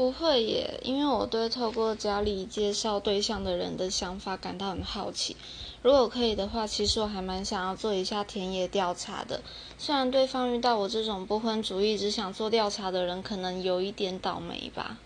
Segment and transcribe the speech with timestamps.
[0.00, 5.36] 不会耶因为我对透过家里介绍对象的人的想法感到很好奇。
[5.82, 9.42] 如果可以的话其实我还蛮想要做一下田野调查的。
[9.76, 14.96] 虽然对方遇到我这种不婚主义只想做调查的人可能有一点倒霉吧。